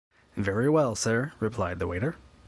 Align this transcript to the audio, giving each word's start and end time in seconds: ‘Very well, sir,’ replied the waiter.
‘Very 0.35 0.67
well, 0.67 0.95
sir,’ 0.95 1.31
replied 1.39 1.77
the 1.77 1.85
waiter. 1.85 2.15